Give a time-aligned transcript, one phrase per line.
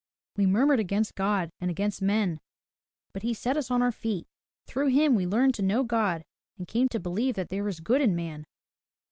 [0.35, 2.39] We murmured against God and against men.
[3.13, 4.25] But he set us on our feet.
[4.65, 6.25] Through him we learned to know God,
[6.57, 8.47] and came to believe that there is good in man.